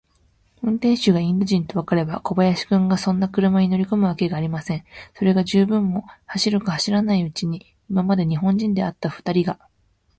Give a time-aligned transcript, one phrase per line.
[0.63, 4.83] 運転手がインド人とわかれば、小林君がそんな車に乗りこむわけがありません。
[5.13, 9.59] それが、十分も走るか走らないうちに、今まで日本人であったふたりが、